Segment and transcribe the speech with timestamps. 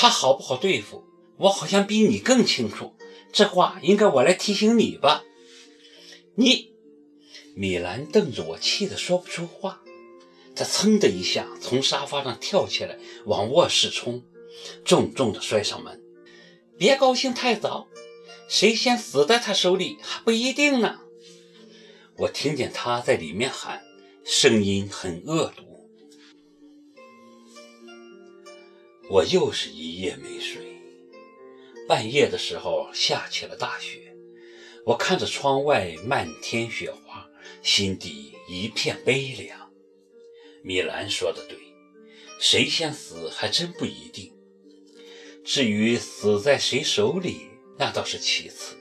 [0.00, 1.04] 他好不好对付，
[1.36, 2.94] 我好像比你更清楚。
[3.34, 5.24] 这话应该我来提醒你吧？
[6.36, 6.72] 你，
[7.54, 9.82] 米兰瞪着我，气得说不出话。
[10.56, 14.24] 他噌的一下从沙发上跳起来，往卧室冲，
[14.86, 16.00] 重重的摔上门。
[16.78, 17.86] 别高兴太早，
[18.48, 21.00] 谁先死在他手里还不一定呢。
[22.16, 23.82] 我听见他在里面喊，
[24.24, 25.69] 声音很恶毒。
[29.10, 30.62] 我又是一夜没睡。
[31.88, 34.14] 半夜的时候下起了大雪，
[34.86, 37.28] 我看着窗外漫天雪花，
[37.60, 39.68] 心底一片悲凉。
[40.62, 41.58] 米兰说的对，
[42.38, 44.32] 谁先死还真不一定。
[45.44, 47.48] 至于死在谁手里，
[47.78, 48.76] 那倒是其次。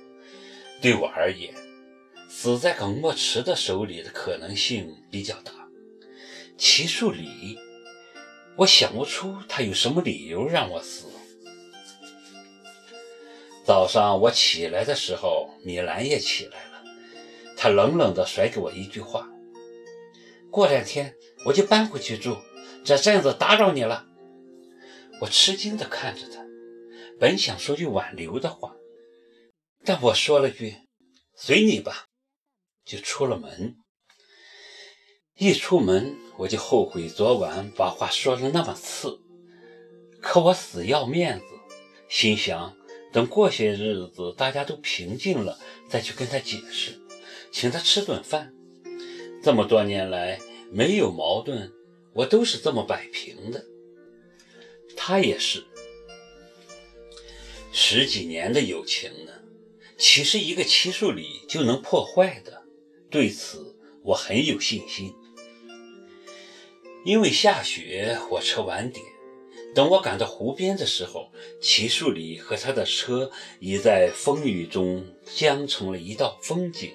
[0.80, 1.56] 对我而言，
[2.30, 5.52] 死在耿墨池的手里的可能性比较大。
[6.56, 7.58] 齐树礼。
[8.60, 11.08] 我想不出他有什么理由让我死。
[13.64, 16.84] 早上我起来的时候，米兰也起来了，
[17.56, 19.30] 他冷冷地甩给我一句话
[20.52, 22.36] ：“过两天我就搬回去住，
[22.84, 24.06] 这阵子打扰你了。”
[25.22, 26.46] 我吃惊地看着他，
[27.18, 28.76] 本想说句挽留的话，
[29.86, 30.76] 但我说了句
[31.34, 32.08] “随你吧”，
[32.84, 33.78] 就出了门。
[35.42, 39.22] 一出门，我就后悔昨晚把话说的那么刺。
[40.20, 41.46] 可我死要面子，
[42.10, 42.76] 心想
[43.14, 47.00] 等过些日子大家都平静了，再去跟他解释，
[47.54, 48.54] 请他吃顿饭。
[49.42, 50.42] 这么多年来
[50.74, 51.72] 没有矛盾，
[52.12, 53.64] 我都是这么摆平的。
[54.98, 55.64] 他也是。
[57.72, 59.32] 十几年的友情呢，
[59.98, 62.64] 岂是一个七数里就能破坏的？
[63.10, 65.16] 对此，我很有信心。
[67.06, 69.06] 因为下雪，火车晚点。
[69.74, 76.92] 等我赶到湖边的时候，齐树里和他的车已在风雨中僵成了一道风景。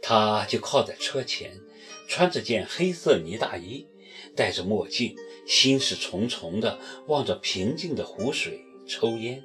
[0.00, 1.60] 他就靠在车前，
[2.08, 3.86] 穿着件黑色呢大衣，
[4.34, 5.14] 戴着墨镜，
[5.46, 9.42] 心事重重地望着平静的湖水抽烟。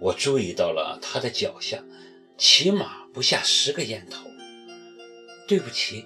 [0.00, 1.82] 我注意到了他的脚下，
[2.38, 4.28] 起码不下十个烟头。
[5.48, 6.04] 对不起，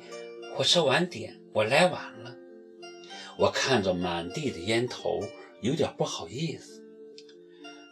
[0.55, 1.39] 火车晚点。
[1.57, 2.37] 我来晚了，
[3.39, 5.23] 我看着满地的烟头，
[5.63, 6.85] 有点不好意思。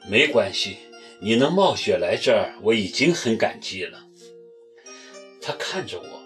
[0.07, 0.77] 没关系，
[1.23, 4.07] 你能冒雪来这儿，我已经很感激了。
[5.41, 6.23] 他看着我，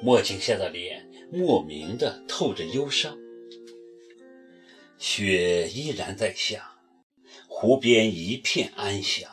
[0.00, 3.18] 墨镜下的脸莫名的透着忧伤。
[4.96, 6.78] 雪依然在下，
[7.48, 9.28] 湖边一片安详，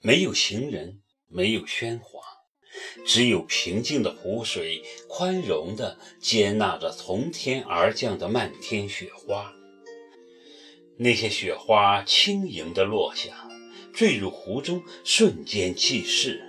[0.00, 2.20] 没有行人，没有喧哗。
[3.04, 9.52] 只有平静的湖水，宽容地接纳着从天而降的漫天雪花。
[10.96, 13.48] 那些雪花轻盈地落下，
[13.92, 16.42] 坠入湖中，瞬间即逝。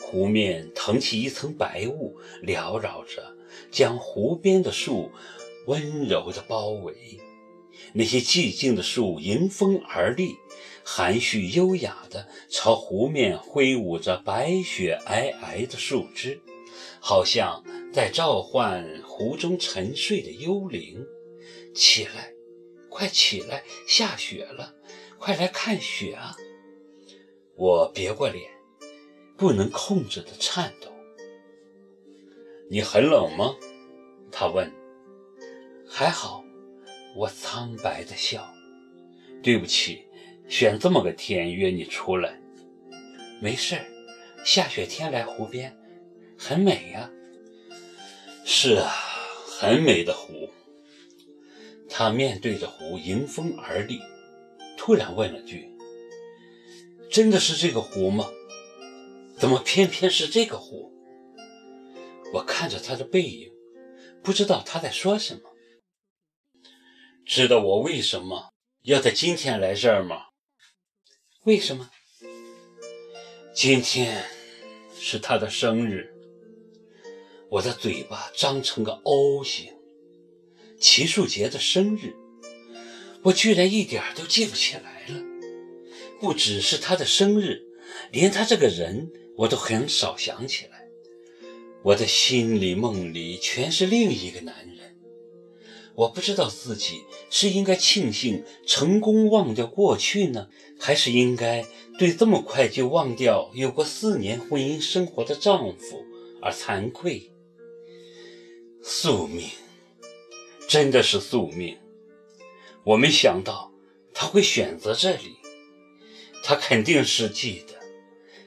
[0.00, 3.36] 湖面腾起一层白雾，缭绕着，
[3.70, 5.10] 将湖边的树
[5.66, 7.20] 温柔地包围。
[7.92, 10.36] 那些寂静的树迎风而立。
[10.84, 16.40] 含蓄优雅地朝湖面挥舞着白雪皑皑的树枝，
[16.98, 17.62] 好像
[17.92, 21.04] 在召唤湖中沉睡的幽灵。
[21.74, 22.32] 起来，
[22.88, 23.62] 快起来！
[23.86, 24.74] 下雪了，
[25.18, 26.34] 快来看雪啊！
[27.54, 28.50] 我别过脸，
[29.36, 30.90] 不能控制的颤抖。
[32.70, 33.54] 你很冷吗？
[34.32, 34.72] 他问。
[35.86, 36.42] 还好，
[37.14, 38.52] 我苍白的笑。
[39.42, 40.04] 对不起。
[40.48, 42.40] 选这么个天约你出来，
[43.38, 43.78] 没事。
[44.46, 45.76] 下雪天来湖边，
[46.38, 47.10] 很美呀。
[48.46, 48.90] 是啊，
[49.46, 50.48] 很美的湖。
[51.86, 54.00] 他面对着湖迎风而立，
[54.78, 55.70] 突然问了句
[57.12, 58.26] ：“真的是这个湖吗？
[59.36, 60.90] 怎么偏偏是这个湖？”
[62.32, 63.52] 我看着他的背影，
[64.22, 65.40] 不知道他在说什么。
[67.28, 68.54] 知道我为什么
[68.84, 70.28] 要在今天来这儿吗？
[71.44, 71.90] 为什么？
[73.54, 74.24] 今天
[74.98, 76.10] 是他的生日。
[77.50, 79.74] 我的嘴巴张成个 O 型。
[80.80, 82.16] 齐树杰的生日，
[83.24, 85.22] 我居然一点都记不起来了。
[86.18, 87.60] 不只是他的生日，
[88.10, 90.88] 连他这个人我都很少想起来。
[91.82, 94.97] 我的心里梦里全是另一个男人。
[95.98, 100.48] 我不知道自己是应该庆幸成功忘掉过去呢，
[100.78, 101.66] 还是应该
[101.98, 106.04] 对这么快就忘掉有过四年婚姻生活的丈夫
[106.40, 107.32] 而惭愧。
[108.80, 109.48] 宿命，
[110.68, 111.76] 真的是宿命。
[112.84, 113.72] 我没想到
[114.14, 115.36] 他会选择这里？
[116.44, 117.74] 他肯定是记得，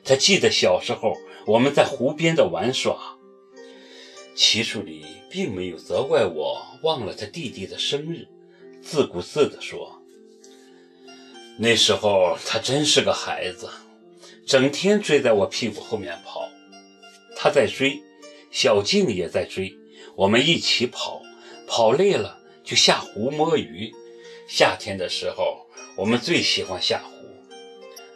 [0.05, 3.17] 他记得小时候我们在湖边的玩耍。
[4.33, 8.27] 齐树礼并没有责怪我忘了他弟弟的生日，
[8.81, 10.01] 自顾自地说
[11.57, 13.69] ：“那时候他真是个孩子，
[14.45, 16.49] 整天追在我屁股后面跑。
[17.35, 18.01] 他在追，
[18.51, 19.75] 小静也在追，
[20.15, 21.21] 我们一起跑，
[21.67, 23.91] 跑累了就下湖摸鱼。
[24.47, 27.11] 夏天的时候，我们最喜欢下湖。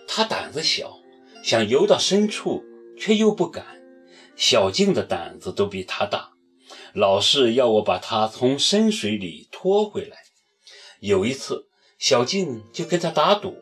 [0.07, 0.99] 他胆子小，
[1.43, 2.63] 想游到深处，
[2.97, 3.65] 却又不敢。”
[4.35, 6.34] 小静的胆子都比他大，
[6.95, 10.15] 老是要我把他从深水里拖回来。
[11.01, 11.67] 有一次，
[11.99, 13.57] 小静就跟他打赌，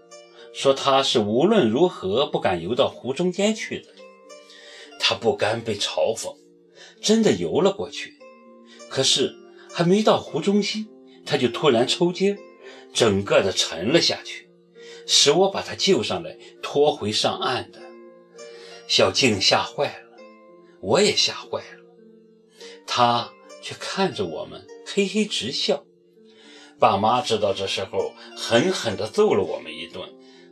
[0.53, 3.87] 说他是无论如何不敢游到湖中间去的。
[4.99, 6.37] 他不甘被嘲讽，
[7.01, 8.19] 真的游了过去。
[8.87, 9.35] 可是
[9.71, 10.87] 还没到湖中心，
[11.25, 12.37] 他就突然抽筋，
[12.93, 14.47] 整个的沉了下去，
[15.07, 17.81] 是我把他救上来，拖回上岸的。
[18.87, 20.03] 小静吓坏了。
[20.81, 21.82] 我也吓坏了，
[22.85, 23.31] 他
[23.61, 25.85] 却看着我们，嘿嘿直笑。
[26.79, 30.09] 爸妈知道这时候，狠狠地揍了我们一顿，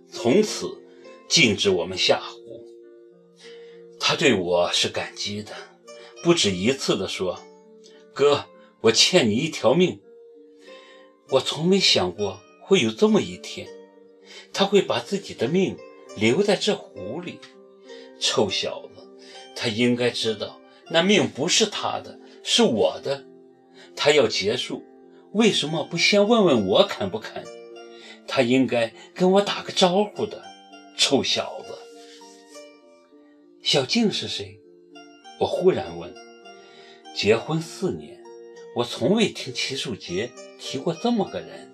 [0.09, 0.81] 从此
[1.27, 2.65] 禁止我们下湖。
[3.99, 5.51] 他对我是感激的，
[6.23, 7.39] 不止一次地说
[8.13, 8.45] ：“哥，
[8.81, 9.99] 我欠你一条命。”
[11.31, 13.67] 我从没想过会有这么一天，
[14.53, 15.77] 他会把自己的命
[16.15, 17.39] 留在这湖里。
[18.19, 19.01] 臭小子！
[19.55, 20.60] 他应该知道，
[20.91, 23.25] 那命不是他的，是我的。
[23.95, 24.83] 他要结束，
[25.31, 27.43] 为什么不先问问我肯不肯？
[28.27, 30.43] 他应该跟我打个招呼的，
[30.97, 31.73] 臭小子。
[33.61, 34.59] 小静是谁？
[35.39, 36.13] 我忽然问。
[37.15, 38.21] 结婚四年，
[38.75, 41.70] 我从未听齐树杰提过这么个人。